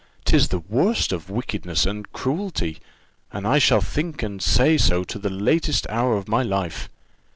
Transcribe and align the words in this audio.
'tis 0.25 0.47
the 0.47 0.57
worst 0.61 1.11
of 1.11 1.29
wickedness 1.29 1.85
and 1.85 2.11
cruelty 2.11 2.79
and 3.31 3.45
I 3.45 3.59
shall 3.59 3.81
think 3.81 4.23
and 4.23 4.41
say 4.41 4.75
so 4.75 5.03
to 5.03 5.19
the 5.19 5.29
latest 5.29 5.85
hour 5.91 6.15
of 6.17 6.27
my 6.27 6.41
life." 6.41 6.89